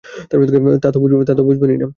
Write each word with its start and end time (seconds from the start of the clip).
তা 0.81 0.87
তো 0.91 1.43
বুঝবেই 1.43 1.77
না। 1.77 1.87